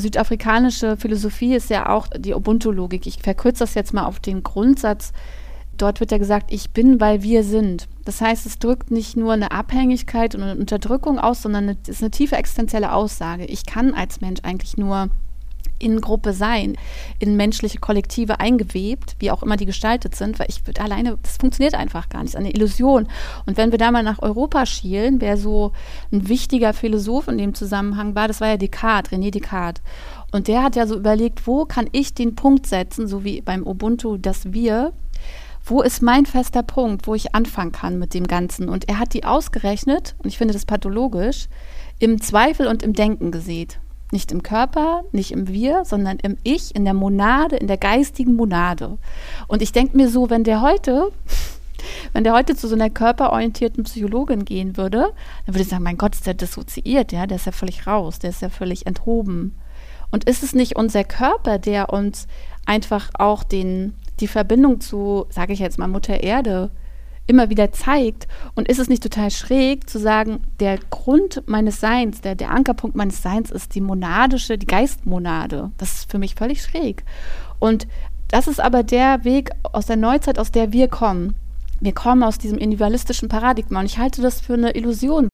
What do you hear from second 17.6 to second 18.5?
Kollektive